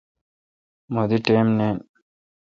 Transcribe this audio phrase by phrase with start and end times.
[0.93, 1.75] مہ دی ٹئم نین۔